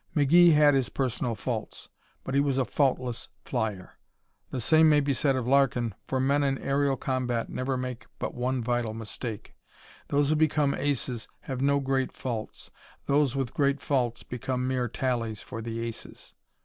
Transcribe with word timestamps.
McGee 0.15 0.53
had 0.53 0.73
his 0.73 0.89
personal 0.89 1.35
faults, 1.35 1.87
but 2.23 2.33
he 2.33 2.39
was 2.41 2.57
a 2.57 2.65
faultless 2.65 3.29
flyer. 3.45 3.99
The 4.49 4.59
same 4.59 4.89
may 4.89 4.99
be 4.99 5.13
said 5.13 5.35
of 5.35 5.47
Larkin, 5.47 5.93
for 6.07 6.19
men 6.19 6.41
in 6.41 6.57
aerial 6.57 6.97
combat 6.97 7.49
never 7.51 7.77
make 7.77 8.07
but 8.17 8.33
one 8.33 8.63
vital 8.63 8.95
mistake. 8.95 9.53
Those 10.07 10.29
who 10.29 10.35
become 10.37 10.73
aces 10.73 11.27
have 11.41 11.61
no 11.61 11.79
great 11.79 12.11
faults; 12.13 12.71
those 13.05 13.35
with 13.35 13.53
great 13.53 13.79
faults 13.79 14.23
become 14.23 14.67
mere 14.67 14.87
tallies 14.87 15.43
for 15.43 15.61
the 15.61 15.81
aces. 15.81 16.33